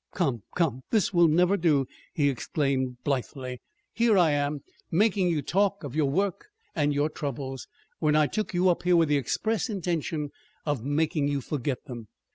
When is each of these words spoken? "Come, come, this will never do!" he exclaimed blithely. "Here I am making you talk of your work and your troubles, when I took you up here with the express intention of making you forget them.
"Come, 0.15 0.41
come, 0.55 0.81
this 0.89 1.13
will 1.13 1.27
never 1.27 1.55
do!" 1.57 1.85
he 2.11 2.27
exclaimed 2.27 3.03
blithely. 3.03 3.61
"Here 3.93 4.17
I 4.17 4.31
am 4.31 4.63
making 4.89 5.27
you 5.27 5.43
talk 5.43 5.83
of 5.83 5.95
your 5.95 6.09
work 6.09 6.47
and 6.75 6.91
your 6.91 7.07
troubles, 7.07 7.67
when 7.99 8.15
I 8.15 8.25
took 8.25 8.51
you 8.51 8.67
up 8.69 8.81
here 8.81 8.95
with 8.95 9.09
the 9.09 9.17
express 9.17 9.69
intention 9.69 10.31
of 10.65 10.83
making 10.83 11.27
you 11.27 11.39
forget 11.39 11.85
them. 11.85 12.07